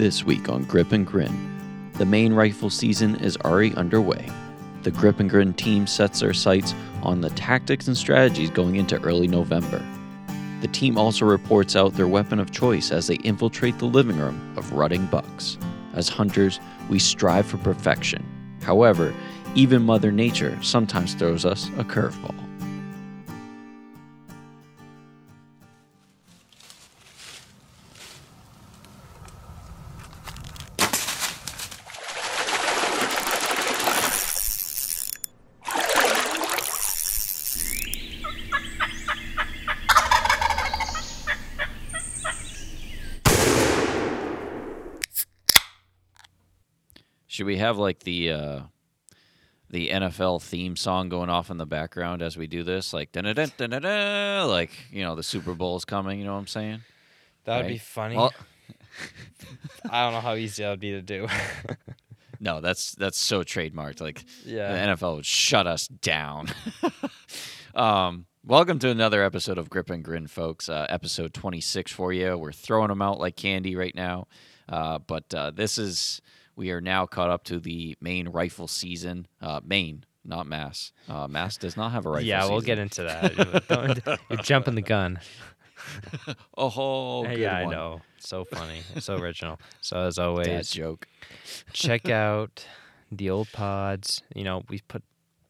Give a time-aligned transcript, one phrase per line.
[0.00, 4.26] This week on Grip and Grin, the Maine rifle season is already underway.
[4.82, 8.98] The Grip and Grin team sets their sights on the tactics and strategies going into
[9.02, 9.86] early November.
[10.62, 14.54] The team also reports out their weapon of choice as they infiltrate the living room
[14.56, 15.58] of rutting bucks.
[15.92, 18.24] As hunters, we strive for perfection.
[18.62, 19.12] However,
[19.54, 22.49] even Mother Nature sometimes throws us a curveball.
[47.70, 48.60] Have like the uh,
[49.70, 53.22] the NFL theme song going off in the background as we do this, like da
[53.22, 56.18] da da da da, like you know the Super Bowl is coming.
[56.18, 56.80] You know what I'm saying?
[57.44, 58.16] That'd be funny.
[58.16, 58.34] Well-
[59.90, 61.26] I don't know how easy that would be to do.
[62.42, 64.00] No, that's that's so trademarked.
[64.00, 64.72] Like yeah.
[64.72, 66.48] the NFL would shut us down.
[67.74, 70.70] um, welcome to another episode of Grip and Grin, folks.
[70.70, 72.38] Uh, episode 26 for you.
[72.38, 74.26] We're throwing them out like candy right now.
[74.70, 76.22] Uh, but uh, this is,
[76.60, 79.26] we are now caught up to the Maine rifle season.
[79.40, 80.92] Uh, Maine, not Mass.
[81.08, 84.18] Uh, Mass does not have a rifle yeah, we'll get into that.
[84.28, 85.18] You're jumping the gun.
[86.58, 88.02] Oh, yeah, I know.
[88.18, 88.82] So funny.
[88.98, 89.58] so original.
[89.80, 91.08] So as Dad always, joke.
[91.72, 92.66] check out
[93.10, 94.22] the old pods.
[94.34, 95.02] You know, we put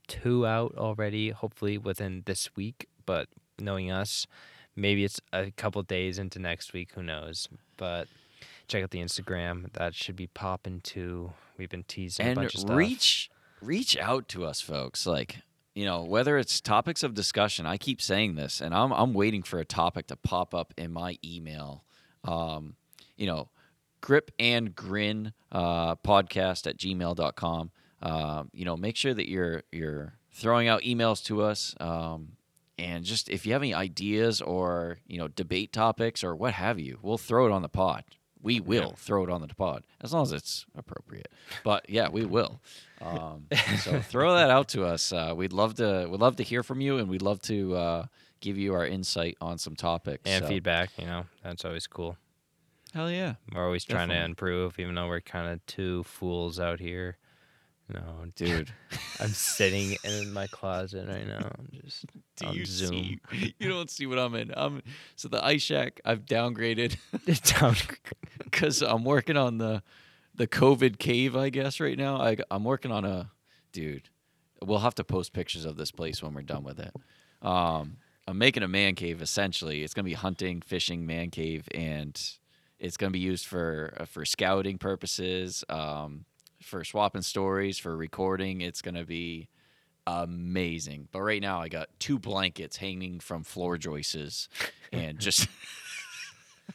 [0.07, 2.87] two out already, hopefully within this week.
[3.05, 3.27] But
[3.59, 4.29] knowing us,
[4.77, 6.93] maybe it's a couple days into next week.
[6.95, 7.49] Who knows?
[7.77, 8.07] But
[8.71, 9.73] check out the Instagram.
[9.73, 11.33] That should be popping too.
[11.59, 12.77] We've been teasing a and bunch of stuff.
[12.77, 15.39] reach reach out to us folks like
[15.75, 19.43] you know whether it's topics of discussion i keep saying this and i'm, I'm waiting
[19.43, 21.85] for a topic to pop up in my email
[22.25, 22.77] um,
[23.17, 23.49] you know
[24.01, 27.71] grip and grin uh, podcast at gmail.com
[28.03, 32.33] um, you know make sure that you're you're throwing out emails to us um,
[32.79, 36.79] and just if you have any ideas or you know debate topics or what have
[36.79, 38.05] you we'll throw it on the pod
[38.43, 41.29] we will throw it on the pod as long as it's appropriate
[41.65, 42.61] but yeah we will
[43.03, 43.47] um,
[43.79, 46.81] so throw that out to us uh, we'd love to we'd love to hear from
[46.81, 48.07] you and we'd love to uh,
[48.41, 50.91] give you our insight on some topics and so- feedback.
[50.99, 52.17] You know, that's always cool.
[52.95, 56.81] hell yeah We're always trying to improve, even though we're kind of two fools out
[56.81, 57.19] here.
[57.93, 58.73] No, dude
[59.21, 61.51] I'm sitting in my closet right now.
[61.59, 62.05] I'm just
[62.37, 62.91] do on you Zoom.
[62.91, 63.19] see
[63.59, 64.83] you don't see what i'm in i'm
[65.17, 66.97] so the ice shack i've downgraded
[67.61, 67.77] Down-
[68.45, 69.83] because I'm working on the
[70.35, 72.17] the COVID cave, I guess, right now.
[72.17, 73.31] I, I'm working on a
[73.73, 74.09] dude.
[74.65, 76.95] We'll have to post pictures of this place when we're done with it.
[77.43, 79.21] Um, I'm making a man cave.
[79.21, 82.19] Essentially, it's gonna be hunting, fishing, man cave, and
[82.79, 86.25] it's gonna be used for uh, for scouting purposes, um,
[86.61, 88.61] for swapping stories, for recording.
[88.61, 89.49] It's gonna be
[90.07, 91.09] amazing.
[91.13, 94.49] But right now, I got two blankets hanging from floor joists,
[94.93, 95.47] and just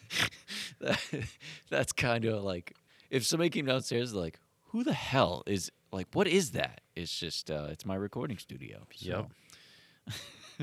[0.80, 1.00] that,
[1.70, 2.74] that's kind of like
[3.10, 6.82] if somebody came downstairs, like, who the hell is like, what is that?
[6.96, 8.86] It's just, uh, it's my recording studio.
[8.96, 9.28] So.
[10.08, 10.18] Yep.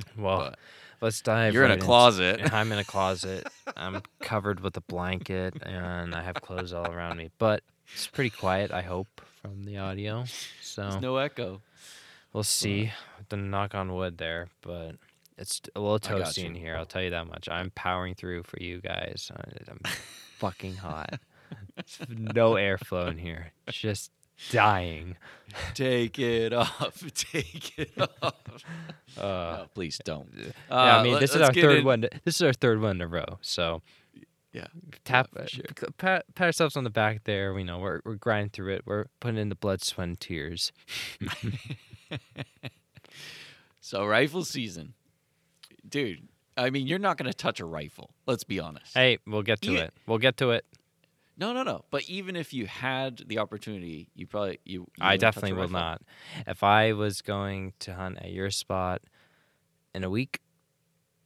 [0.19, 0.59] well, But
[1.01, 1.55] let's dive.
[1.55, 2.41] you're in right a into- closet.
[2.53, 3.47] I'm in a closet.
[3.77, 7.31] I'm covered with a blanket, and I have clothes all around me.
[7.39, 7.63] But
[7.95, 8.71] it's pretty quiet.
[8.73, 10.25] I hope from the audio.
[10.61, 11.61] So There's no echo.
[12.33, 12.93] we'll see.
[13.29, 14.97] The knock on wood there, but
[15.39, 16.77] it's a little toasty in here.
[16.77, 17.49] I'll tell you that much.
[17.49, 19.31] I'm powering through for you guys.
[19.69, 19.81] I'm
[20.39, 21.19] fucking hot.
[22.09, 23.53] no airflow in here.
[23.69, 24.11] Just
[24.51, 25.17] dying.
[25.75, 27.03] Take it off.
[27.15, 27.93] Take it
[28.23, 28.35] off.
[29.17, 30.29] Uh, no, please don't.
[30.37, 32.01] yeah, Uh, I mean, this is our third in- one.
[32.25, 33.39] This is our third one in a row.
[33.41, 33.83] So
[34.53, 34.67] Yeah.
[35.05, 35.65] tap, for sure.
[35.97, 37.55] pat, pat ourselves on the back there.
[37.55, 38.83] We know we're we're grinding through it.
[38.85, 40.73] We're putting in the blood, sweat, and tears.
[43.81, 44.95] So rifle season,
[45.89, 46.29] dude.
[46.57, 48.11] I mean, you're not gonna touch a rifle.
[48.27, 48.95] Let's be honest.
[48.95, 49.81] Hey, we'll get to Yeah.
[49.81, 49.95] it.
[50.07, 50.65] We'll get to it.
[51.37, 51.85] No, no, no.
[51.91, 54.83] But even if you had the opportunity, you probably you.
[54.83, 56.03] you I wouldn't touch a definitely will not.
[56.47, 59.03] If I was going to hunt at your spot
[59.95, 60.41] in a week,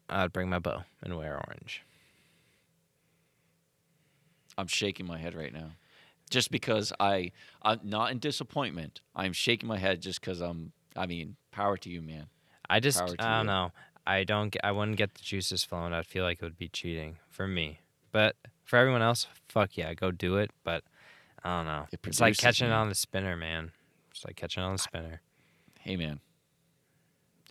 [0.08, 1.82] I'd bring my bow and wear orange.
[4.58, 5.72] I'm shaking my head right now,
[6.30, 7.32] just because I
[7.62, 9.00] I'm not in disappointment.
[9.14, 10.72] I'm shaking my head just because I'm.
[10.94, 12.26] I mean, power to you, man.
[12.70, 13.46] I just I don't you.
[13.46, 13.72] know.
[14.06, 14.50] I don't.
[14.50, 15.92] Get, I wouldn't get the juices flowing.
[15.92, 17.80] I'd feel like it would be cheating for me.
[18.12, 20.50] But for everyone else, fuck yeah, go do it.
[20.64, 20.84] But
[21.44, 21.86] I don't know.
[21.92, 22.78] It it's like catching it man.
[22.78, 23.72] on the spinner, man.
[24.10, 25.20] It's like catching on the spinner.
[25.80, 26.20] Hey, man.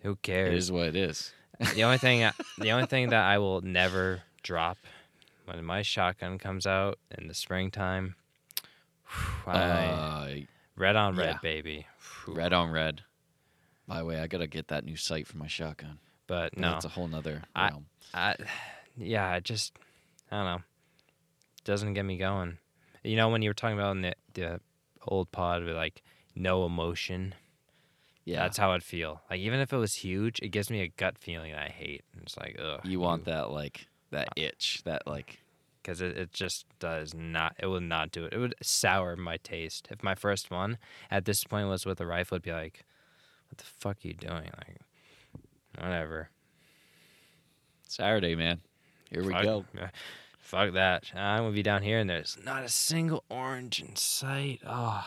[0.03, 0.65] Who cares?
[0.65, 1.31] is what it is.
[1.73, 4.77] the only thing I- the only thing that I will never drop
[5.45, 8.15] when my shotgun comes out in the springtime
[9.47, 10.35] I- Uh,
[10.75, 11.37] red on red, yeah.
[11.41, 11.87] baby.
[11.97, 12.33] Phew.
[12.37, 13.01] red on red.
[13.87, 15.99] By the way, I gotta get that new sight for my shotgun.
[16.27, 17.85] But But no, that's a whole nother I- realm.
[18.13, 18.35] I,
[18.97, 19.73] yeah, it just,
[20.31, 20.61] I don't know,
[21.65, 22.57] doesn't get me going.
[23.03, 24.59] You know, when you were talking about in the, the
[25.07, 26.01] old pod with like
[26.35, 27.35] no emotion,
[28.23, 29.21] yeah, that's how I'd feel.
[29.29, 32.03] Like even if it was huge, it gives me a gut feeling I hate.
[32.23, 32.79] It's like, ugh.
[32.83, 35.39] you want that like that itch, that like
[35.81, 37.55] because it, it just does not.
[37.59, 38.33] It would not do it.
[38.33, 39.87] It would sour my taste.
[39.91, 40.77] If my first one
[41.11, 42.85] at this point was with a rifle, it'd be like,
[43.49, 44.49] what the fuck are you doing?
[44.57, 44.79] Like,
[45.79, 46.29] whatever.
[47.87, 48.61] Saturday, man.
[49.09, 49.65] Here we go.
[50.39, 51.11] Fuck that.
[51.15, 54.61] I'm gonna be down here and there's not a single orange in sight.
[54.65, 55.03] Oh,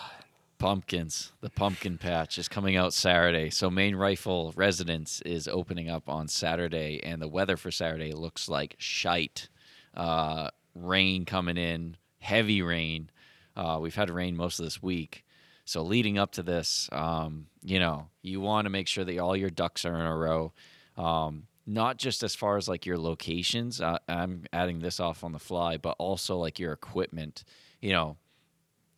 [0.58, 1.32] Pumpkins.
[1.40, 3.50] The pumpkin patch is coming out Saturday.
[3.50, 8.48] So Maine Rifle Residence is opening up on Saturday, and the weather for Saturday looks
[8.48, 9.48] like shite.
[9.94, 13.10] Uh, rain coming in, heavy rain.
[13.56, 15.24] Uh, we've had rain most of this week.
[15.64, 19.36] So leading up to this, um, you know, you want to make sure that all
[19.36, 20.52] your ducks are in a row.
[20.96, 23.80] Um, not just as far as like your locations.
[23.80, 27.44] Uh, I'm adding this off on the fly, but also like your equipment.
[27.82, 28.16] You know,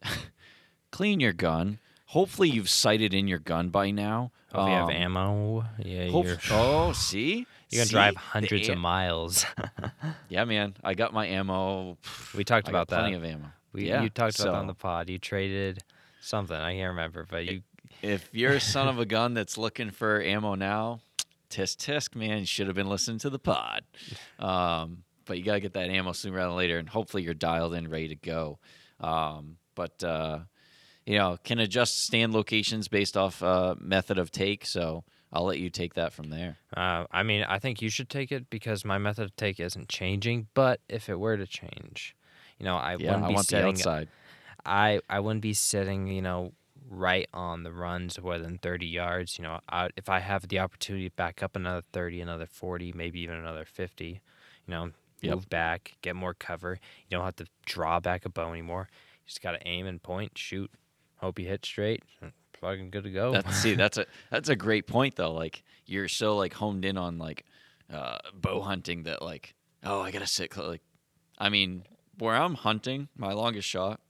[0.91, 1.79] clean your gun.
[2.07, 4.33] Hopefully, you've sighted in your gun by now.
[4.53, 7.93] oh, if you have Um, ammo, yeah, hope- you're oh, see, you're gonna See?
[7.93, 9.47] drive hundreds of miles.
[10.29, 11.99] Yeah, man, I got my ammo.
[12.37, 13.01] we talked I about that.
[13.01, 13.47] plenty of ammo.
[13.73, 15.09] we, yeah, you talked about that on the pod.
[15.11, 15.81] You traded
[16.21, 16.57] something.
[16.57, 17.63] I can't remember, but you
[18.03, 21.01] If you're a son of a gun that's looking for ammo now,
[21.51, 23.83] tisk tisk, man, you should have been listening to the pod.
[24.39, 27.75] Um, but you gotta get that ammo sooner rather than later, and hopefully you're dialed
[27.75, 28.59] in, ready to go.
[29.01, 30.41] Um, but uh,
[31.07, 34.65] you know, can adjust stand locations based off uh, method of take.
[34.67, 36.59] So I'll let you take that from there.
[36.77, 39.89] Uh, I mean, I think you should take it because my method of take isn't
[39.89, 40.49] changing.
[40.55, 42.15] But if it were to change,
[42.59, 43.85] you know, I yeah, wouldn't I be sitting.
[43.85, 44.09] outside.
[44.65, 46.53] I I wouldn't be sitting, you know,
[46.89, 49.39] right on the runs of more than thirty yards.
[49.39, 52.93] You know, I, if I have the opportunity to back up another thirty, another forty,
[52.93, 54.21] maybe even another fifty,
[54.67, 54.91] you know,
[55.23, 55.33] Yep.
[55.35, 56.79] move back, get more cover.
[57.09, 58.89] You don't have to draw back a bow anymore.
[58.93, 60.71] You just got to aim and point, shoot.
[61.21, 62.03] Hope you hit straight.
[62.61, 63.33] Fucking good to go.
[63.33, 65.33] That's see, that's a that's a great point though.
[65.33, 67.45] Like you're so like honed in on like
[67.93, 70.69] uh, bow hunting that like oh I gotta sit cl-.
[70.69, 70.83] like
[71.39, 71.85] I mean
[72.19, 74.01] where I'm hunting my longest shot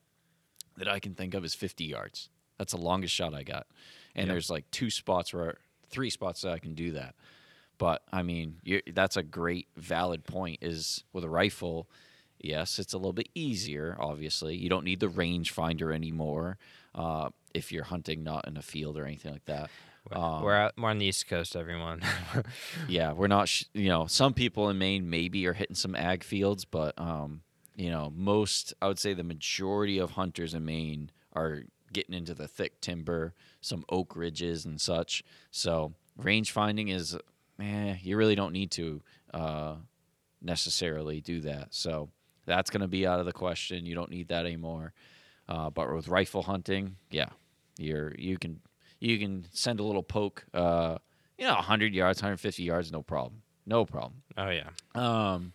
[0.76, 2.28] that I can think of is 50 yards.
[2.58, 3.66] That's the longest shot I got,
[4.14, 4.34] and Yep.
[4.34, 5.58] there's like two spots where
[5.88, 7.14] three spots that I can do that.
[7.78, 10.58] But I mean you that's a great valid point.
[10.60, 11.88] Is with a rifle.
[12.42, 13.96] Yes, it's a little bit easier.
[14.00, 16.56] Obviously, you don't need the rangefinder anymore
[16.94, 19.70] uh, if you're hunting not in a field or anything like that.
[20.10, 22.02] Um, we're out, we're on the East Coast, everyone.
[22.88, 23.48] yeah, we're not.
[23.48, 27.42] Sh- you know, some people in Maine maybe are hitting some ag fields, but um,
[27.76, 32.34] you know, most I would say the majority of hunters in Maine are getting into
[32.34, 35.22] the thick timber, some oak ridges and such.
[35.50, 37.16] So range finding is,
[37.58, 39.02] man, you really don't need to
[39.34, 39.74] uh,
[40.40, 41.68] necessarily do that.
[41.70, 42.08] So
[42.46, 43.86] that's going to be out of the question.
[43.86, 44.92] You don't need that anymore.
[45.50, 47.30] Uh, but with rifle hunting, yeah,
[47.76, 48.60] you're you can
[49.00, 50.96] you can send a little poke, uh,
[51.36, 54.22] you know, 100 yards, 150 yards, no problem, no problem.
[54.38, 55.52] oh yeah, Um,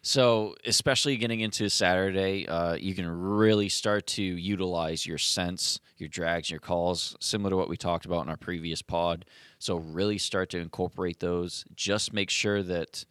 [0.00, 6.08] so especially getting into Saturday, uh, you can really start to utilize your scents, your
[6.08, 9.26] drags, your calls, similar to what we talked about in our previous pod.
[9.58, 11.64] So really start to incorporate those.
[11.74, 13.04] Just make sure that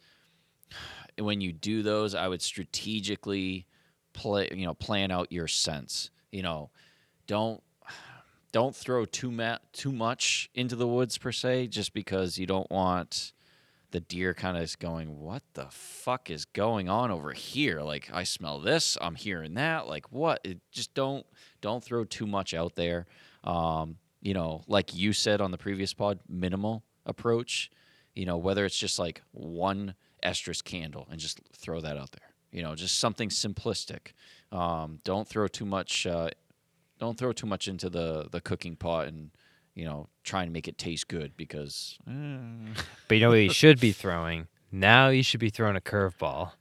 [1.18, 3.66] when you do those, I would strategically
[4.18, 6.10] play, you know, plan out your scents.
[6.32, 6.70] You know,
[7.26, 7.62] don't
[8.52, 12.70] don't throw too ma- too much into the woods per se, just because you don't
[12.70, 13.32] want
[13.90, 18.24] the deer kind of going, "What the fuck is going on over here?" Like I
[18.24, 19.86] smell this, I'm hearing that.
[19.86, 20.40] Like what?
[20.44, 21.24] It, just don't
[21.60, 23.06] don't throw too much out there.
[23.44, 27.70] Um, you know, like you said on the previous pod, minimal approach.
[28.14, 29.94] You know, whether it's just like one
[30.24, 32.27] estrus candle and just throw that out there.
[32.52, 34.12] You know, just something simplistic.
[34.52, 36.06] Um, don't throw too much.
[36.06, 36.30] Uh,
[36.98, 39.30] don't throw too much into the the cooking pot and
[39.74, 43.80] you know try and make it taste good because but you know what you should
[43.80, 45.08] be throwing now?
[45.08, 46.52] You should be throwing a curveball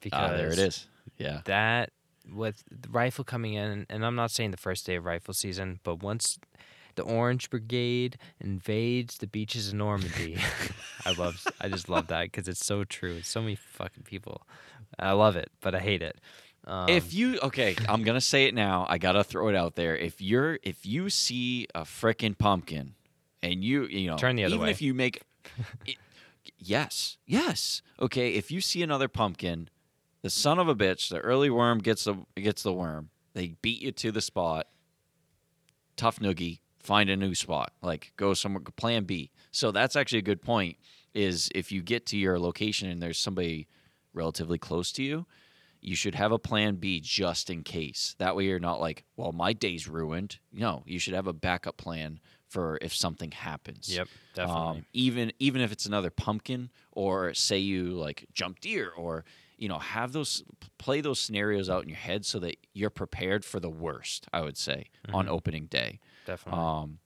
[0.00, 0.86] because ah, there it is.
[1.18, 1.90] Yeah, that
[2.32, 5.80] with the rifle coming in, and I'm not saying the first day of rifle season,
[5.82, 6.38] but once
[6.96, 10.38] the Orange Brigade invades the beaches of Normandy,
[11.04, 13.14] I love, I just love that because it's so true.
[13.16, 14.42] It's so many fucking people.
[14.98, 16.18] I love it, but I hate it.
[16.64, 18.86] Um, if you okay, I'm gonna say it now.
[18.88, 19.96] I gotta throw it out there.
[19.96, 22.94] If you're if you see a frickin' pumpkin,
[23.42, 24.70] and you you know Turn the other even way.
[24.70, 25.22] if you make
[25.86, 25.96] it,
[26.58, 29.70] yes yes okay if you see another pumpkin,
[30.22, 33.10] the son of a bitch, the early worm gets the gets the worm.
[33.34, 34.68] They beat you to the spot.
[35.96, 39.30] tough noogie, find a new spot, like go somewhere, plan B.
[39.50, 40.76] So that's actually a good point.
[41.14, 43.68] Is if you get to your location and there's somebody
[44.14, 45.26] relatively close to you,
[45.82, 48.14] you should have a plan B just in case.
[48.18, 50.38] That way you're not like, well, my day's ruined.
[50.52, 53.94] No, you should have a backup plan for if something happens.
[53.94, 54.62] Yep, definitely.
[54.62, 59.24] Um, even even if it's another pumpkin, or say you like jump deer, or
[59.58, 60.44] you know have those
[60.78, 64.26] play those scenarios out in your head so that you're prepared for the worst.
[64.32, 66.00] I would say on opening day.
[66.24, 66.60] definitely.
[66.60, 66.98] Um,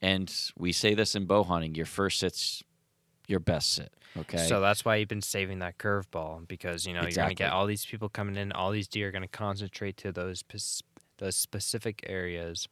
[0.00, 2.62] and we say this in bow hunting: your first sit's
[3.28, 3.92] your best sit.
[4.16, 4.36] Okay.
[4.48, 7.66] So that's why you've been saving that curveball because you know you're gonna get all
[7.66, 8.52] these people coming in.
[8.52, 10.42] All these deer are gonna concentrate to those
[11.18, 12.68] those specific areas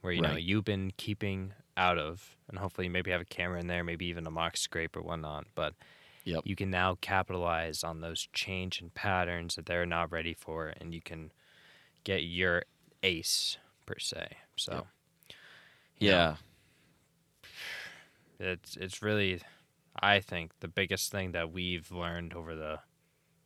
[0.00, 3.66] where you know you've been keeping out of, and hopefully maybe have a camera in
[3.66, 5.46] there, maybe even a mock scrape or whatnot.
[5.54, 5.74] But
[6.24, 6.44] Yep.
[6.44, 10.94] you can now capitalize on those change in patterns that they're not ready for, and
[10.94, 11.32] you can
[12.04, 12.62] get your
[13.02, 14.36] ace per se.
[14.56, 14.86] So
[15.98, 16.36] you know, yeah.
[18.38, 19.40] it's it's really
[20.00, 22.80] I think the biggest thing that we've learned over the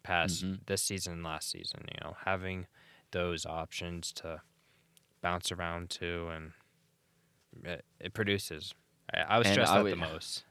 [0.02, 0.66] past Mhm.
[0.66, 2.66] this season and last season, you know, having
[3.11, 4.42] those options to
[5.23, 6.52] bounce around to and
[7.62, 8.75] it, it produces.
[9.12, 10.44] I, I was And stressed I out would- the most.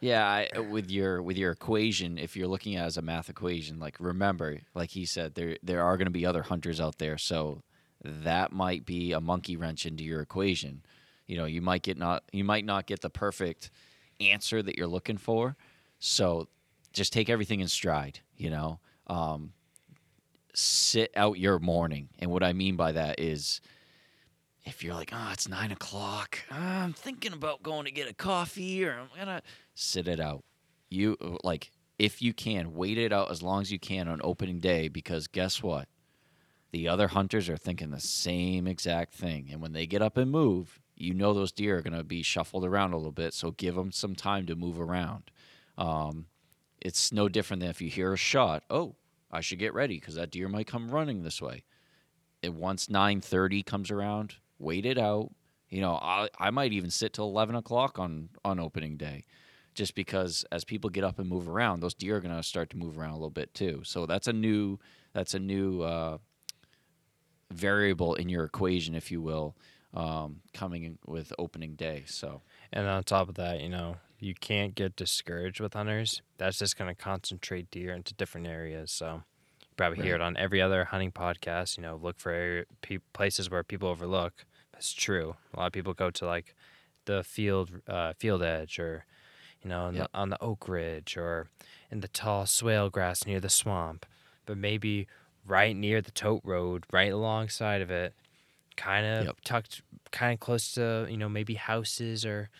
[0.00, 3.02] Yeah, I, uh, with your with your equation, if you're looking at it as a
[3.02, 6.80] math equation, like remember, like he said, there there are going to be other hunters
[6.80, 7.62] out there, so
[8.04, 10.82] that might be a monkey wrench into your equation.
[11.26, 13.70] You know, you might get not you might not get the perfect
[14.20, 15.56] answer that you're looking for,
[15.98, 16.48] so
[16.92, 18.20] just take everything in stride.
[18.36, 19.52] You know, um,
[20.52, 23.62] sit out your morning, and what I mean by that is
[24.66, 28.84] if you're like, oh, it's nine o'clock, I'm thinking about going to get a coffee,
[28.84, 29.42] or I'm gonna
[29.74, 30.44] sit it out.
[30.90, 34.58] You like, if you can, wait it out as long as you can on opening
[34.58, 35.88] day, because guess what?
[36.72, 40.30] The other hunters are thinking the same exact thing, and when they get up and
[40.30, 43.34] move, you know those deer are gonna be shuffled around a little bit.
[43.34, 45.30] So give them some time to move around.
[45.78, 46.26] Um,
[46.80, 48.64] it's no different than if you hear a shot.
[48.68, 48.96] Oh,
[49.30, 51.64] I should get ready because that deer might come running this way.
[52.42, 55.30] And once nine thirty comes around, wait it out.
[55.68, 59.24] You know, I I might even sit till eleven o'clock on on opening day,
[59.74, 62.76] just because as people get up and move around, those deer are gonna start to
[62.76, 63.82] move around a little bit too.
[63.84, 64.78] So that's a new
[65.12, 66.18] that's a new uh,
[67.50, 69.56] variable in your equation, if you will,
[69.94, 72.04] um, coming in with opening day.
[72.06, 76.22] So And on top of that, you know, you can't get discouraged with hunters.
[76.38, 78.90] That's just going to concentrate deer into different areas.
[78.90, 79.22] So
[79.76, 81.76] probably hear it on every other hunting podcast.
[81.76, 84.44] You know, look for pe- places where people overlook.
[84.72, 85.36] That's true.
[85.54, 86.54] A lot of people go to like
[87.06, 89.04] the field, uh, field edge, or
[89.62, 90.10] you know, on, Yep.
[90.12, 91.48] the, on the oak ridge, or
[91.90, 94.06] in the tall swale grass near the swamp.
[94.44, 95.06] But maybe
[95.46, 98.14] right near the tote road, right alongside of it,
[98.76, 99.36] kind of Yep.
[99.44, 102.50] tucked, kind of close to you know maybe houses or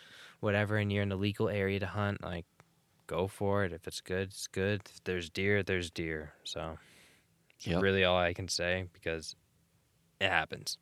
[0.41, 2.23] whatever, and you're in a legal area to hunt.
[2.23, 2.45] Like,
[3.07, 3.73] go for it.
[3.73, 4.83] If it's good, it's good.
[4.87, 6.33] If there's deer, there's deer.
[6.45, 6.79] So,
[7.63, 7.83] Yep.
[7.83, 9.35] really, all I can say because
[10.21, 10.79] it happens.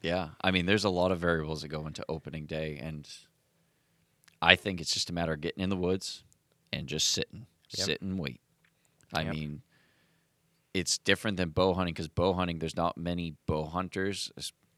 [0.00, 3.08] Yeah, I mean, there's a lot of variables that go into opening day, and
[4.40, 6.24] I think it's just a matter of getting in the woods
[6.72, 7.46] and just sitting,
[7.76, 7.86] Yep.
[7.86, 8.40] sit and wait.
[9.14, 9.32] I Yep.
[9.32, 9.62] mean,
[10.74, 14.32] it's different than bow hunting because bow hunting, there's not many bow hunters,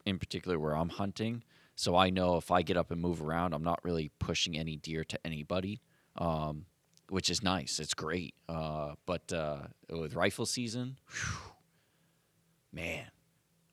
[0.05, 1.43] in particular where I'm hunting.
[1.77, 4.77] So I know if I get up and move around, I'm not really pushing any
[4.77, 5.81] deer to anybody,
[6.17, 6.67] um,
[7.09, 7.79] which is nice.
[7.81, 8.35] It's great.
[8.49, 11.53] Uh, but uh, with rifle season, whew,
[12.73, 13.07] man,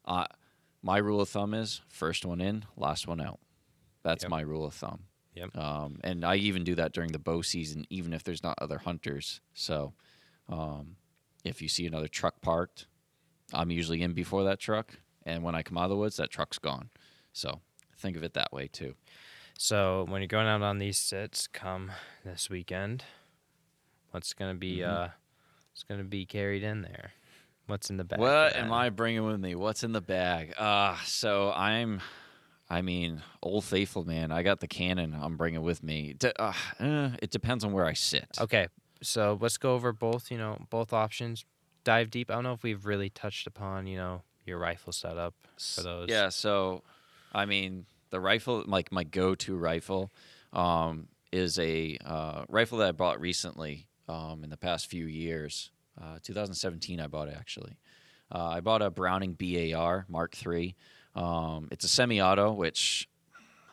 [0.05, 0.25] uh,
[0.81, 3.39] my rule of thumb is first one in, last one out.
[4.03, 4.31] That's Yep.
[4.31, 5.03] my rule of thumb.
[5.35, 5.55] Yep.
[5.57, 8.79] Um, and I even do that during the bow season, even if there's not other
[8.79, 9.39] hunters.
[9.53, 9.93] So
[10.49, 10.95] um,
[11.45, 12.87] if you see another truck parked,
[13.53, 14.93] I'm usually in before that truck.
[15.25, 16.89] And when I come out of the woods, that truck's gone.
[17.31, 17.61] So
[17.97, 18.95] think of it that way too.
[19.57, 21.91] So when you're going out on these sits, come
[22.25, 23.03] this weekend,
[24.11, 24.87] what's gonna be Mhm.
[24.87, 25.09] uh,
[25.71, 27.13] what's gonna be carried in there?
[27.67, 28.19] What's in the bag?
[28.19, 28.71] What am?
[28.71, 29.55] I bringing with me?
[29.55, 30.53] What's in the bag?
[30.57, 32.01] Uh, so I'm,
[32.69, 34.31] I mean, old faithful man.
[34.31, 35.13] I got the cannon.
[35.13, 36.15] I'm bringing with me.
[36.37, 38.27] Uh, eh, it depends on where I sit.
[38.39, 38.67] Okay,
[39.01, 40.31] so let's go over both.
[40.31, 41.45] You know, both options.
[41.83, 42.29] Dive deep.
[42.29, 46.09] I don't know if we've really touched upon you know your rifle setup for those.
[46.09, 46.83] Yeah, so
[47.33, 50.11] I mean, the rifle, like my go-to rifle,
[50.51, 55.71] um, is a uh, rifle that I bought recently um, in the past few years.
[55.99, 57.77] Uh, 2017, I bought it actually.
[58.33, 60.75] Uh, I bought a Browning BAR Mark III.
[61.15, 63.09] Um, it's a semi-auto, which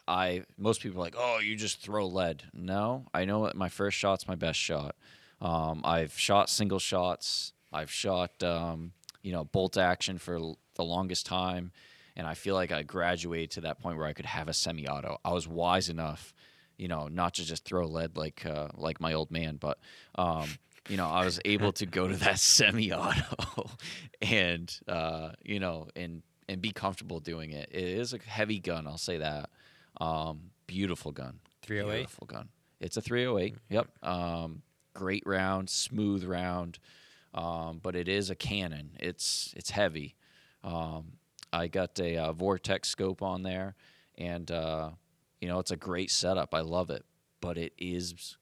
[0.09, 2.43] I most people are like, oh, you just throw lead.
[2.53, 4.97] No, I know my first shot's my best shot.
[5.41, 7.53] Um, I've shot single shots.
[7.73, 8.93] I've shot um,
[9.23, 11.71] you know bolt action for l- the longest time,
[12.17, 15.19] and I feel like I graduated to that point where I could have a semi-auto.
[15.25, 16.35] I was wise enough,
[16.79, 19.79] you know, not to just throw lead like uh, like my old man, but
[20.15, 20.49] um,
[20.89, 23.71] you know, I was able to go to that semi-auto
[24.23, 27.69] and uh, you know, and and be comfortable doing it.
[27.71, 29.51] It is a heavy gun, I'll say that.
[30.01, 31.41] Um, beautiful gun.
[31.63, 31.99] 308?
[31.99, 32.49] Beautiful gun.
[32.81, 33.57] It's a 308.
[33.69, 33.89] Yep.
[34.03, 34.63] Um,
[34.95, 36.79] great round, smooth round.
[37.35, 38.91] Um, but it is a cannon.
[38.99, 40.15] It's it's heavy.
[40.65, 41.19] Um,
[41.53, 43.75] I got a, uh vortex scope on there,
[44.17, 44.91] and uh,
[45.41, 46.55] you know it's a great setup.
[46.55, 47.05] I love it,
[47.41, 48.37] but it is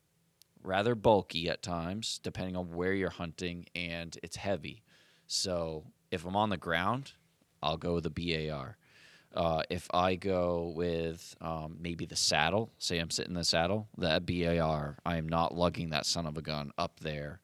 [0.62, 4.82] rather bulky at times, depending on where you're hunting, and it's heavy.
[5.26, 7.12] So if I'm on the ground,
[7.62, 8.10] I'll go with the
[8.50, 8.76] BAR.
[9.34, 13.88] Uh, if I go with um, maybe the saddle, say I'm sitting in the saddle,
[13.98, 17.40] that BAR, I am not lugging that son of a gun up there,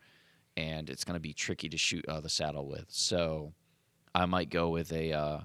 [0.56, 2.86] and it's going to be tricky to shoot uh, the saddle with.
[2.88, 3.52] So
[4.14, 5.40] I might go with a uh,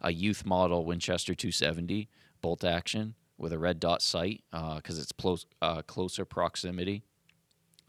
[0.00, 2.08] a youth model Winchester 270
[2.40, 7.02] bolt action with a red dot sight because it's close uh, closer proximity.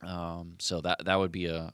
[0.02, 1.74] Um, so that that would be a.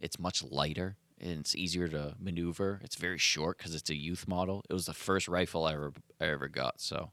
[0.00, 2.80] It's much lighter and it's easier to maneuver.
[2.84, 4.62] It's very short because it's a youth model.
[4.68, 6.80] It was the first rifle I ever I ever got.
[6.80, 7.10] So,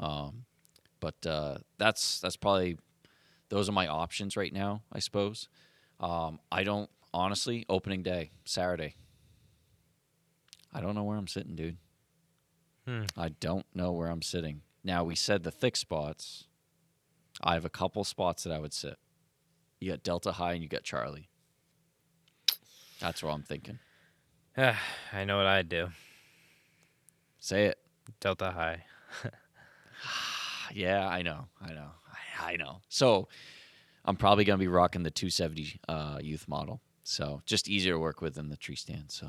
[0.00, 0.44] um,
[1.00, 2.78] but uh, that's that's probably
[3.50, 4.82] those are my options right now.
[4.92, 5.48] I suppose.
[6.00, 8.96] Um, I don't honestly opening day Saturday.
[10.72, 11.76] I don't know where I'm sitting, dude.
[12.86, 13.04] Hmm.
[13.16, 14.62] I don't know where I'm sitting.
[14.84, 16.44] Now we said the thick spots.
[17.42, 18.96] I have a couple spots that I would sit.
[19.80, 21.28] You got Delta High and you got Charlie.
[23.00, 23.78] That's what I'm thinking.
[24.56, 25.88] I know what I'd do.
[27.40, 27.78] Say it.
[28.20, 28.84] Delta High.
[30.74, 31.48] Yeah, I know.
[31.60, 31.90] I know.
[32.40, 32.80] I, I know.
[32.88, 33.28] So
[34.06, 36.80] I'm probably going to be rocking the 270 uh, youth model.
[37.02, 39.10] So just easier to work with than the tree stand.
[39.10, 39.28] So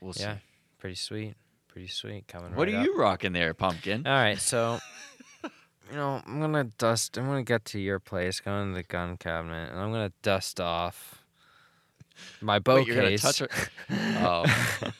[0.00, 0.40] we'll Yeah, see.
[0.78, 1.34] pretty sweet.
[1.80, 2.28] Pretty sweet.
[2.28, 2.84] Coming What right are up.
[2.84, 4.06] you rocking there, Pumpkin?
[4.06, 4.80] All right, so
[5.44, 7.16] you know, I'm gonna dust.
[7.16, 10.60] I'm gonna get to your place, go in the gun cabinet, and I'm gonna dust
[10.60, 11.24] off
[12.42, 13.22] my bow Wait, you're going to case.
[13.22, 13.50] touch it?
[14.18, 14.92] Oh, I'm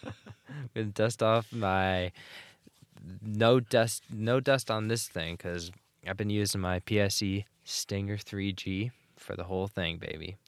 [0.75, 2.13] gonna dust off my
[3.23, 5.71] no dust, no dust on this thing, because
[6.09, 10.39] I've been using my PSE Stinger 3G for the whole thing, baby.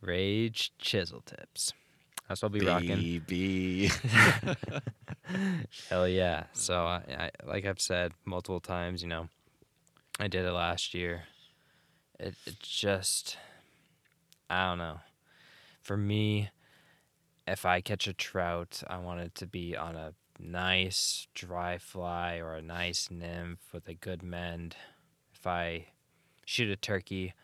[0.00, 1.72] Rage chisel tips.
[2.28, 2.96] That's what I'll be rocking.
[2.96, 3.90] baby.
[5.90, 6.44] Hell yeah!
[6.52, 9.28] So uh, I, I, like I've said multiple times, you know,
[10.18, 11.24] I did it last year.
[12.18, 13.36] It, it just,
[14.48, 15.00] I don't know.
[15.82, 16.50] For me,
[17.46, 22.36] if I catch a trout, I want it to be on a nice dry fly
[22.36, 24.76] or a nice nymph with a good mend.
[25.34, 25.86] If I
[26.44, 27.34] shoot a turkey,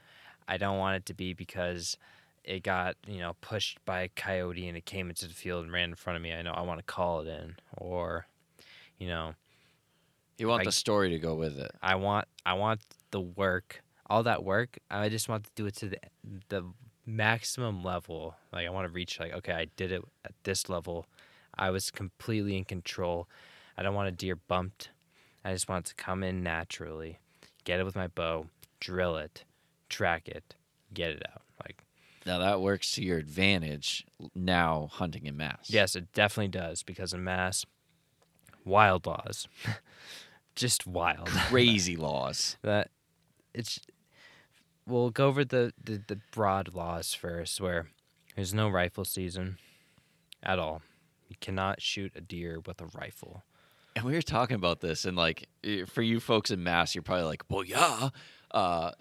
[0.47, 1.97] I don't want it to be because
[2.49, 5.73] it got you know pushed by a coyote and it came into the field and
[5.73, 6.33] ran in front of me.
[6.33, 8.27] I know I want to call it in, or
[8.99, 9.35] you know
[10.39, 11.71] you want I- the story to go with it.
[11.83, 12.81] I want I want
[13.11, 14.79] the work, all that work.
[14.91, 15.99] I just want to do it to the
[16.49, 16.65] the
[17.05, 18.35] maximum level.
[18.51, 21.07] Like I want to reach like okay, I did it at this level.
[21.57, 23.29] I was completely in control.
[23.77, 24.91] I don't want a deer bumped.
[25.45, 27.19] I just want it to come in naturally.
[27.65, 28.47] Get it with my bow,
[28.81, 29.45] drill it,
[29.89, 30.55] track it,
[30.95, 31.43] get it out.
[32.29, 35.71] Now that works to your advantage now hunting in Mass.
[35.71, 37.65] yes, it definitely does because in Mass,
[38.67, 39.49] wild laws,
[40.55, 41.29] just wild.
[41.49, 42.59] Crazy laws.
[42.61, 42.91] that
[43.55, 43.81] it's
[44.87, 47.87] we'll go over the, the, the broad laws first where
[48.37, 49.57] there's no rifle season
[50.43, 50.83] at all
[51.29, 53.43] you cannot shoot a deer with a rifle
[53.97, 57.03] And we were talking about this, and like eh, for you folks in Mass, you're
[57.03, 58.11] probably like, well, yeah.
[58.51, 58.93] Uh,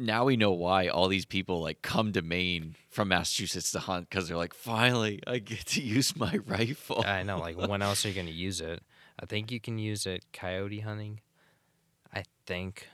[0.00, 4.08] now we know why all these people like come to Maine from Massachusetts to hunt
[4.08, 7.02] because they're like, finally, I get to use my rifle.
[7.06, 8.82] i know like when else are you going to use it
[9.20, 11.20] i think you can use it coyote hunting
[12.14, 12.88] i think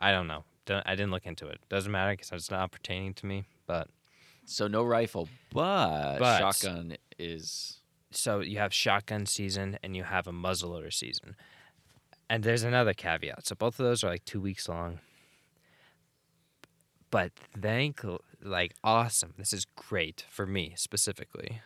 [0.00, 3.14] i don't know Don't- i didn't look into it doesn't matter because it's not pertaining
[3.14, 3.88] to me but
[4.46, 7.80] So no rifle, but, But- shotgun is.
[8.10, 11.34] so you have shotgun season and you have a muzzleloader season.
[12.28, 13.46] And there's another caveat.
[13.46, 14.98] So both of those are like two weeks long.
[17.14, 18.00] But thank
[18.42, 19.34] like awesome.
[19.38, 21.60] This is great for me specifically.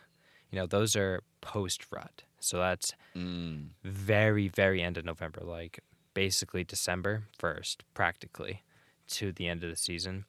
[0.51, 2.21] You know, those are post rut.
[2.39, 5.79] So that's Mm, very, very end of November, like
[6.13, 8.61] basically December 1st, practically,
[9.07, 10.25] to the end of the season.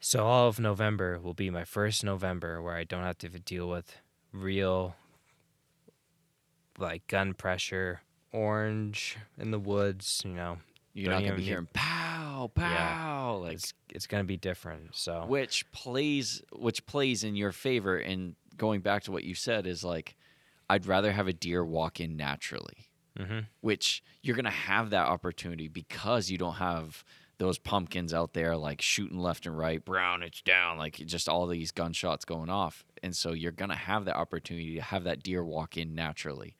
[0.00, 3.70] So all of November will be my first November where I don't have to deal
[3.70, 3.96] with
[4.34, 4.96] real,
[6.78, 8.02] like gun pressure,
[8.32, 10.20] orange in the woods.
[10.26, 10.58] You know,
[10.92, 11.48] you're not gonna be need-
[12.56, 14.94] hearing pow pow like it's it's gonna be different.
[14.94, 19.66] So which plays which plays in your favor and going back to what you said
[19.66, 20.16] is like
[20.68, 23.40] I'd rather have a deer walk in naturally, Mm-hmm.
[23.60, 27.04] which you're gonna have that opportunity because you don't have
[27.38, 31.46] those pumpkins out there like shooting left and right, brown, it's down, like just all
[31.46, 35.42] these gunshots going off, and so you're gonna have that opportunity to have that deer
[35.44, 36.54] walk in naturally.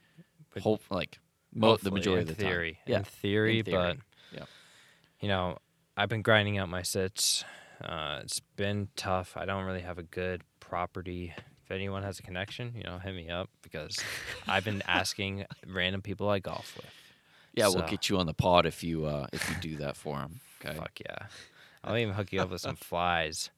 [0.52, 1.18] But Hope like
[1.54, 2.72] mo- the majority in of the theory.
[2.72, 2.80] time.
[2.86, 3.76] Yeah, In theory, theory.
[3.76, 3.96] but
[4.36, 4.44] Yeah.
[5.20, 5.58] you know,
[6.00, 7.44] I've been grinding out my sits.
[7.84, 9.36] Uh, it's been tough.
[9.36, 11.34] I don't really have a good property.
[11.64, 13.98] If anyone has a connection, you know, hit me up because
[14.48, 16.86] I've been asking random people I golf with.
[17.52, 19.94] yeah, we'll So- get you on the pod if you uh, if you do that
[19.94, 20.40] for him.
[20.64, 20.74] Okay.
[20.78, 21.26] Fuck yeah.
[21.84, 23.50] I'll even hook you up with some flies.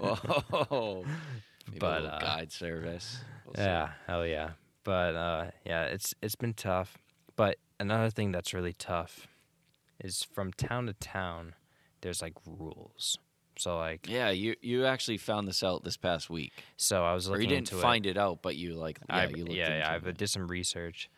[0.00, 1.04] Whoa.
[1.68, 3.18] Maybe But, uh, guide service.
[3.46, 3.62] We'll see.
[3.62, 4.50] Yeah, hell yeah.
[4.82, 6.98] But uh, yeah, it's it's been tough.
[7.36, 9.28] But another thing that's really tough
[10.04, 11.54] is from town to town,
[12.02, 13.18] there's like rules.
[13.56, 17.28] So like, Yeah, you you actually found this out this past week, so I was
[17.28, 18.16] looking or you didn't find it.
[18.18, 21.08] out, but you like yeah, I, you looked yeah, yeah, I did some research.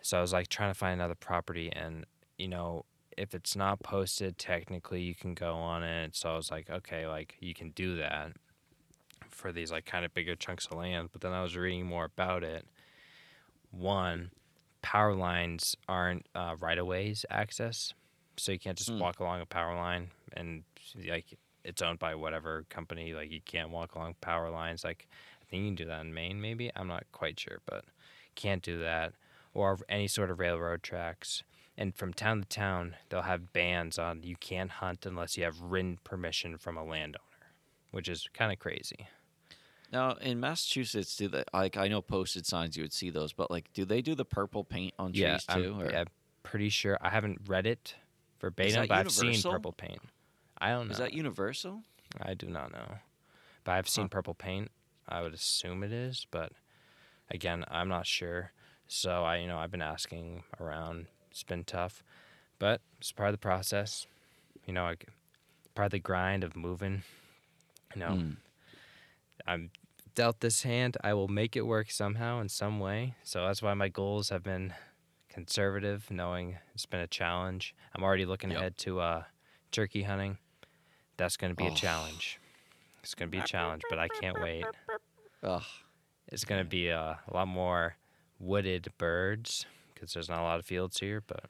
[0.00, 2.06] So I was like trying to find another property, and
[2.38, 2.84] you know,
[3.16, 6.14] if it's not posted, technically you can go on it.
[6.16, 8.32] So I was like, okay, like you can do that
[9.28, 11.10] for these like kind of bigger chunks of land.
[11.12, 12.66] But then I was reading more about it.
[13.70, 14.30] One,
[14.82, 17.92] power lines aren't uh, right of ways access,
[18.36, 18.98] so you can't just Hmm.
[18.98, 20.64] walk along a power line and
[21.08, 23.12] like it's owned by whatever company.
[23.14, 24.84] Like you can't walk along power lines.
[24.84, 25.08] Like
[25.42, 26.70] I think you can do that in Maine, maybe.
[26.76, 27.84] I'm not quite sure, but
[28.34, 29.12] can't do that
[29.54, 31.42] or any sort of railroad tracks.
[31.76, 35.60] And from town to town, they'll have bans on you can't hunt unless you have
[35.60, 37.22] written permission from a landowner,
[37.92, 39.06] which is kind of crazy.
[39.90, 43.50] Now in Massachusetts, do they like I know posted signs you would see those, but
[43.50, 45.74] like do they do the purple paint on trees yeah, too?
[45.78, 46.04] I'm, or- yeah,
[46.42, 46.98] pretty sure.
[47.00, 47.94] I haven't read it
[48.40, 50.00] verbatim, but I've seen purple paint.
[50.58, 50.92] I don't know.
[50.92, 51.82] Is that universal?
[52.20, 52.96] I do not know,
[53.64, 54.08] but I've seen Huh.
[54.08, 54.70] purple paint.
[55.08, 56.52] I would assume it is, but
[57.30, 58.52] again, I'm not sure.
[58.88, 61.06] So I, you know, I've been asking around.
[61.30, 62.02] It's been tough,
[62.58, 64.06] but it's part of the process.
[64.66, 65.06] You know, like
[65.74, 67.02] part of the grind of moving.
[67.94, 68.36] You know, Mm.
[69.46, 69.70] I'm
[70.14, 70.96] dealt this hand.
[71.02, 73.14] I will make it work somehow in some way.
[73.22, 74.72] So that's why my goals have been
[75.28, 77.74] conservative, knowing it's been a challenge.
[77.94, 78.58] I'm already looking Yep.
[78.58, 79.22] ahead to uh,
[79.70, 80.38] turkey hunting.
[81.16, 81.72] That's going to be Oh.
[81.72, 82.38] a challenge.
[83.02, 84.64] It's going to be a challenge, but I can't wait.
[85.42, 85.62] Ugh.
[86.28, 87.96] It's going to be uh, a lot more
[88.40, 91.22] wooded birds because there's not a lot of fields here.
[91.26, 91.44] But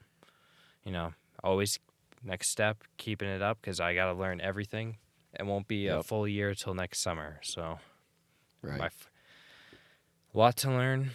[0.84, 1.78] you know, always
[2.22, 4.98] next step, keeping it up because I got to learn everything.
[5.38, 7.78] It won't be a full year till next summer, so
[8.62, 8.80] Right.
[8.82, 9.10] f-
[10.32, 11.10] lot to learn,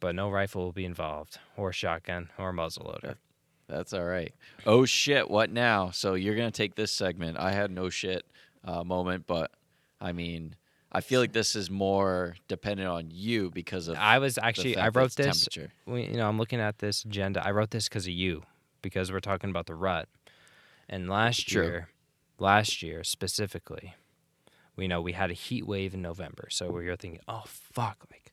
[0.00, 3.16] but no rifle will be involved, or shotgun, or muzzleloader.
[3.68, 4.34] That's all right.
[4.66, 5.28] Oh shit!
[5.30, 5.90] What now?
[5.90, 7.36] So you're gonna take this segment.
[7.38, 8.24] I had no shit
[8.64, 9.50] uh, moment, but
[10.00, 10.54] I mean,
[10.90, 14.88] I feel like this is more dependent on you because of I was actually I
[14.88, 15.44] wrote this.
[15.44, 15.72] temperature.
[15.84, 17.44] we- You know, I'm looking at this agenda.
[17.46, 18.44] I wrote this because of you,
[18.80, 20.08] because we're talking about the rut.
[20.88, 21.90] And last year,
[22.38, 23.94] last year specifically,
[24.76, 26.48] we know we had a heat wave in November.
[26.50, 28.32] So we were thinking, oh fuck, like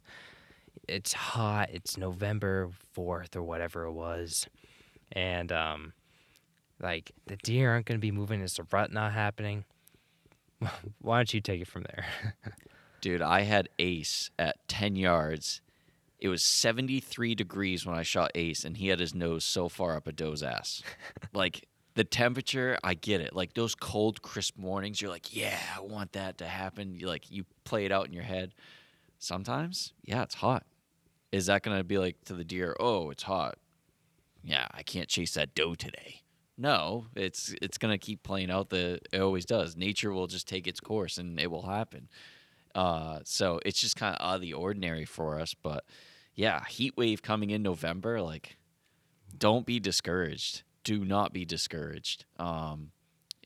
[0.87, 1.69] it's hot.
[1.71, 4.47] It's November fourth or whatever it was,
[5.11, 5.93] and um,
[6.79, 8.41] like the deer aren't going to be moving.
[8.41, 9.65] Is the rut not happening?
[11.01, 12.05] Why don't you take it from there?
[13.01, 15.61] Dude, I had Ace at 10 yards.
[16.17, 19.95] It was 73 degrees when I shot Ace, and he had his nose so far
[19.95, 20.81] up a doe's ass.
[21.33, 23.36] like, the temperature, I get it.
[23.36, 26.95] Like, those cold, crisp mornings, you're like, yeah, I want that to happen.
[26.95, 28.53] You like, you play it out in your head.
[29.17, 30.65] Sometimes, yeah, it's hot.
[31.31, 33.58] Is that to be like to the deer, oh, it's hot?
[34.43, 36.21] Yeah, I can't chase that doe today.
[36.58, 39.75] No, it's it's gonna keep playing out the it always does.
[39.75, 42.08] Nature will just take its course and it will happen.
[42.73, 45.53] Uh, so it's just kind of out of the ordinary for us.
[45.53, 45.84] But
[46.36, 48.58] yeah, heat wave coming in November, like,
[49.38, 50.63] don't be discouraged.
[50.85, 52.23] Do not be discouraged.
[52.39, 52.91] Um,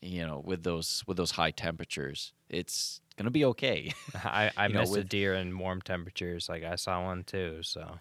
[0.00, 3.92] you know, with those with those high temperatures, it's gonna be okay.
[4.14, 6.48] I I missed a with- deer in warm temperatures.
[6.48, 7.62] Like I saw one too.
[7.62, 7.98] So.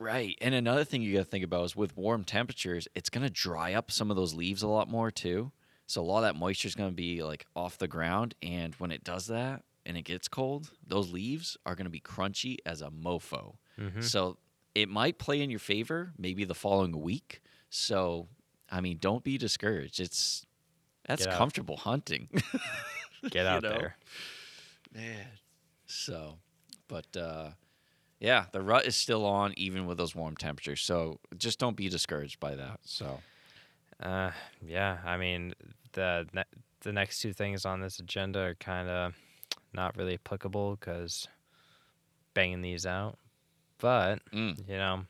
[0.00, 0.38] Right.
[0.40, 3.32] And another thing you got to think about is with warm temperatures, it's going to
[3.32, 5.50] dry up some of those leaves a lot more too.
[5.88, 8.36] So a lot of that moisture is going to be like off the ground.
[8.40, 11.98] And when it does that and it gets cold, those leaves are going to be
[12.00, 13.56] crunchy as a mofo.
[13.76, 14.04] mhm.
[14.04, 14.38] So
[14.72, 17.42] it might play in your favor maybe the following week.
[17.68, 18.28] So,
[18.70, 20.00] I mean, don't be discouraged.
[20.00, 20.44] It's
[21.06, 22.28] that's comfortable hunting.
[23.30, 23.70] Get out know?
[23.70, 23.96] there.
[24.94, 25.26] Man.
[25.86, 26.38] So,
[26.86, 27.50] but uh,
[28.20, 30.82] yeah, the rut is still on even with those warm temperatures.
[30.82, 32.80] So just don't be discouraged by that.
[32.84, 33.20] So
[34.02, 34.30] Uh,
[34.64, 34.98] yeah.
[35.04, 35.54] I mean,
[35.92, 36.44] the ne-
[36.82, 39.14] the next two things on this agenda are kind of
[39.72, 41.26] not really applicable because
[42.34, 43.18] banging these out.
[43.78, 44.68] but Mm.
[44.68, 45.06] you know,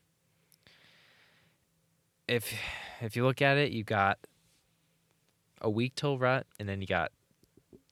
[2.28, 2.52] if
[3.00, 4.18] if you look at it, you got
[5.60, 7.10] a week till rut, and then you got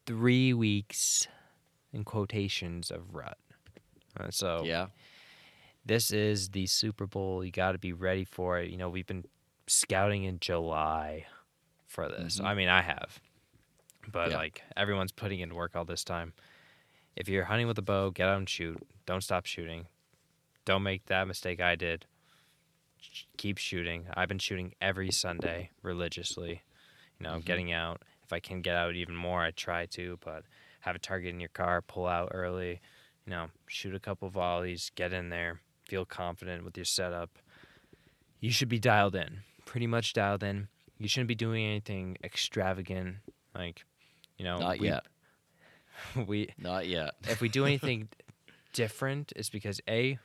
[0.07, 1.27] three weeks
[1.92, 3.38] in quotations of rut.
[4.18, 4.87] Uh, so Yeah.
[5.85, 7.44] this is the Super Bowl.
[7.44, 8.70] You got to be ready for it.
[8.70, 9.25] You know, we've been
[9.66, 11.27] scouting in July
[11.87, 12.38] for this.
[12.40, 12.44] Mhm.
[12.44, 13.20] I mean, I have,
[14.07, 14.37] but Yeah.
[14.37, 16.35] like everyone's putting in work all this time.
[17.16, 18.87] If you're hunting with a bow, get out and shoot.
[19.07, 19.87] Don't stop shooting.
[20.64, 22.07] Don't make that mistake I did.
[23.37, 24.06] Keep shooting.
[24.14, 26.62] I've been shooting every Sunday religiously.
[27.18, 27.44] You know, Mhm.
[27.44, 28.02] getting out.
[28.24, 30.44] If I can get out even more, I try to, but
[30.80, 32.80] have a target in your car, pull out early,
[33.24, 37.38] you know, shoot a couple volleys, get in there, feel confident with your setup.
[38.40, 40.68] You should be dialed in, pretty much dialed in.
[40.98, 43.16] You shouldn't be doing anything extravagant,
[43.54, 43.85] like,
[44.37, 45.06] you know, Not we, yet.
[46.26, 47.14] We Not yet.
[47.28, 48.09] if we do anything
[48.72, 50.18] different, it's because a,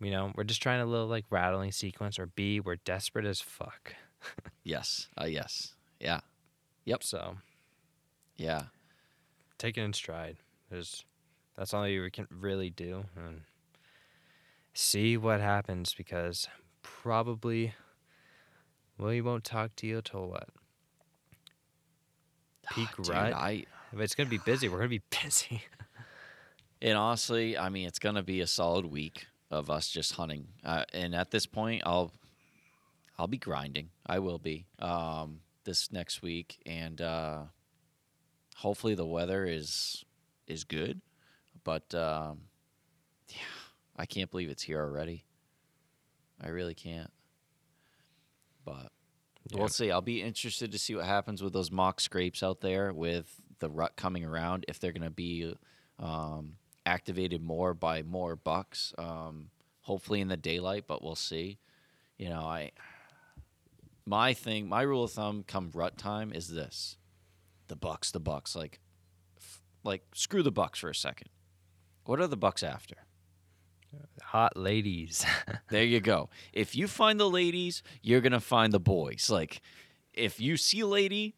[0.00, 3.40] you know, we're just trying a little like rattling sequence, or b, we're desperate as
[3.40, 3.94] fuck.
[4.62, 5.08] Yes.
[5.20, 5.74] Uh, yes.
[6.00, 6.20] Yeah.
[6.86, 7.02] Yep.
[7.02, 7.36] So
[8.38, 8.62] Yeah.
[9.58, 10.38] take it in stride.
[10.70, 11.04] There's
[11.56, 13.42] that's all you can really do, and
[14.72, 16.48] see what happens because
[16.82, 17.74] probably,
[18.98, 20.48] well, he won't talk to you till what?
[22.70, 23.32] Peak Ah, Dude, rut?
[23.34, 25.62] I If it's gonna be busy, we're gonna be busy.
[26.80, 30.48] and honestly, I mean, it's gonna be a solid week of us just hunting.
[30.64, 32.12] Uh, and at this point, I'll
[33.18, 33.90] I'll be grinding.
[34.06, 37.42] I will be um, this next week, and uh,
[38.56, 40.04] hopefully the weather is
[40.46, 41.00] is good.
[41.62, 42.42] But um,
[43.28, 43.36] yeah,
[43.96, 45.24] I can't believe it's here already.
[46.40, 47.10] I really can't.
[48.64, 48.90] But
[49.52, 49.90] We'll see.
[49.90, 53.68] I'll be interested to see what happens with those mock scrapes out there with the
[53.68, 54.64] rut coming around.
[54.68, 55.54] If they're going to be
[55.98, 59.50] um, activated more by more bucks, um,
[59.82, 61.58] hopefully in the daylight, but we'll see.
[62.18, 62.72] You know, I
[64.06, 66.96] my thing, my rule of thumb come rut time is this:
[67.68, 68.54] the bucks, the bucks.
[68.54, 68.80] Like,
[69.38, 71.28] f- like screw the bucks for a second.
[72.04, 72.96] What are the bucks after?
[74.22, 75.24] Hot ladies.
[75.70, 76.28] There you go.
[76.52, 79.28] If you find the ladies, you're gonna find the boys.
[79.30, 79.60] Like,
[80.12, 81.34] if you see a lady,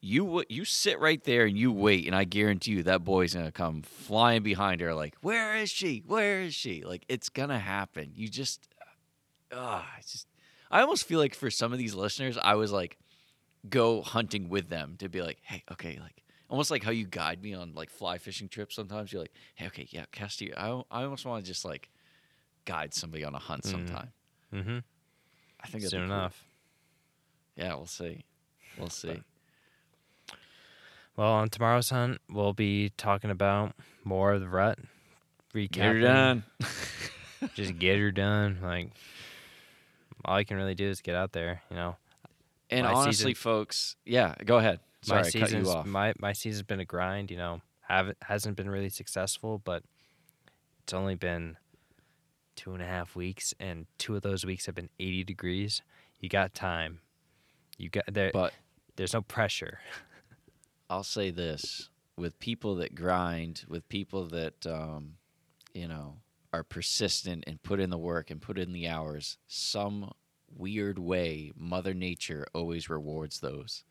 [0.00, 3.52] you you sit right there and you wait, and I guarantee you that boy's gonna
[3.52, 4.94] come flying behind her.
[4.94, 6.02] Like, where is she?
[6.06, 6.82] Where is she?
[6.84, 8.12] Like, it's gonna happen.
[8.14, 8.68] You just,
[9.52, 10.26] ah, it's just.
[10.70, 12.96] I almost feel like for some of these listeners, I was like,
[13.68, 16.22] go hunting with them to be like, hey, okay, like.
[16.48, 18.74] Almost like how you guide me on like fly fishing trips.
[18.74, 21.90] Sometimes you're like, "Hey, okay, yeah, cast you." I, I almost want to just like
[22.64, 23.70] guide somebody on a hunt Mhm.
[23.70, 24.12] sometime.
[24.52, 24.78] mm-hmm.
[25.62, 26.16] I think Soon be cool.
[26.16, 26.44] enough.
[27.54, 28.24] Yeah, we'll see.
[28.76, 29.22] We'll see.
[31.16, 34.78] Well, on tomorrow's hunt, we'll be talking about more of the rut.
[35.54, 35.70] Recapping.
[35.72, 36.44] Get her done.
[37.54, 38.58] Just get her done.
[38.62, 38.90] Like
[40.24, 41.62] all you can really do is get out there.
[41.70, 41.96] You know,
[42.70, 44.80] And My honestly, season- folks, yeah, go ahead.
[45.02, 45.86] Sorry, my I cut you off.
[45.86, 47.30] my my season's been a grind.
[47.30, 49.82] You know, haven't hasn't been really successful, but
[50.82, 51.56] it's only been
[52.54, 55.80] two and a half weeks, and two of those weeks have been 80 degrees.
[56.20, 57.00] You got time.
[57.78, 58.30] You got there.
[58.32, 58.52] But
[58.96, 59.78] there's no pressure.
[60.90, 65.14] I'll say this: with people that grind, with people that um,
[65.72, 66.16] you know
[66.52, 70.12] are persistent and put in the work and put in the hours, some
[70.54, 73.84] weird way, Mother Nature always rewards those.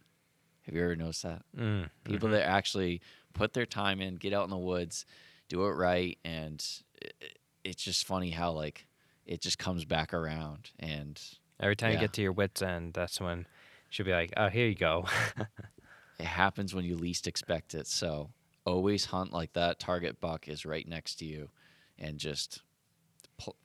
[0.63, 1.43] Have you ever noticed that?
[1.57, 2.33] Mm, People mhm.
[2.33, 3.01] that actually
[3.33, 5.05] put their time in, get out in the woods,
[5.47, 6.63] do it right, and
[7.01, 8.85] it, it's just funny how like
[9.25, 10.71] it just comes back around.
[10.79, 11.19] And
[11.61, 13.47] Every time you get to your wits end, that's when
[13.89, 15.05] she'll be like, "Oh, here you go."
[16.19, 17.87] it happens when you least expect it.
[17.87, 18.29] So
[18.65, 19.79] always hunt like that.
[19.79, 21.49] Target buck is right next to you,
[21.97, 22.61] and just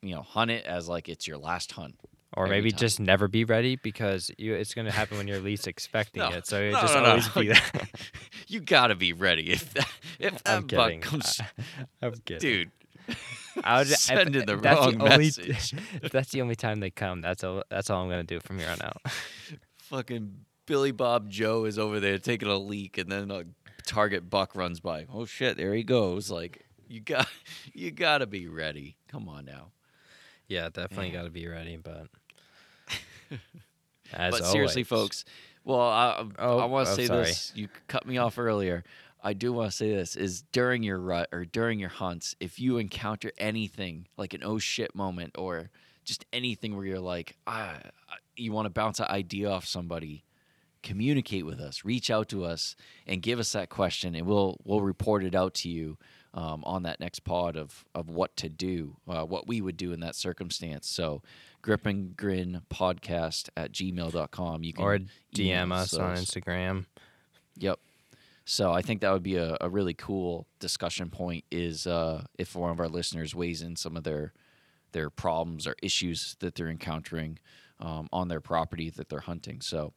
[0.01, 1.95] you know hunt it as like it's your last hunt.
[2.37, 2.79] or maybe time.
[2.79, 6.29] just never be ready because you, it's going to happen when you're least expecting No,
[6.29, 6.47] it.
[6.47, 7.89] So it no, just no, always be that.
[8.47, 9.89] you gotta be ready if that
[10.19, 11.01] if that I'm buck kidding.
[11.01, 11.41] comes,
[12.01, 12.39] I'm kidding.
[12.39, 12.71] dude.
[13.63, 15.73] I would, if- sending the that's wrong only, message.
[16.01, 17.63] if that's the only time they come, that's all.
[17.69, 19.01] That's all I'm gonna do from here on out.
[19.77, 23.43] Fucking Billy Bob Joe is over there taking a leak, and then a
[23.85, 25.05] target buck runs by.
[25.11, 25.57] Oh shit!
[25.57, 26.29] There he goes.
[26.31, 27.27] Like you got,
[27.73, 28.97] you gotta be ready.
[29.07, 29.71] Come on now.
[30.47, 31.77] Yeah, definitely got to be ready.
[31.77, 32.07] But
[34.13, 35.25] as but seriously, folks.
[35.63, 37.23] Well, I, Oh, I want to oh, say sorry.
[37.23, 37.51] this.
[37.55, 38.83] You cut me off earlier.
[39.23, 42.59] I do want to say this: is during your rut or during your hunts, if
[42.59, 45.71] you encounter anything like an oh shit moment or
[46.03, 47.79] just anything where you're like, ah,
[48.37, 50.23] you want to bounce an idea off somebody,
[50.85, 54.81] communicate with us, reach out to us, and give us that question, and we'll we'll
[54.81, 55.97] report it out to you
[56.33, 59.91] um, on that next pod of of what to do, uh, what we would do
[59.91, 60.87] in that circumstance.
[60.87, 61.21] So,
[61.61, 64.63] grip and grin podcast at gmail.com.
[64.63, 64.99] You can or
[65.33, 66.15] DM us on.
[66.15, 66.85] Instagram.
[67.57, 67.79] Yep.
[68.47, 72.55] So I think that would be a, a really cool discussion point is uh, if
[72.55, 74.33] one of our listeners weighs in some of their
[74.91, 77.39] their problems or issues that they're encountering
[77.79, 79.61] um, on their property that they're hunting.
[79.61, 79.93] So,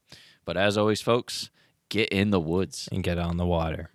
[0.48, 1.50] but as always, folks,
[1.90, 2.88] get in the woods.
[2.90, 3.90] and get on the water.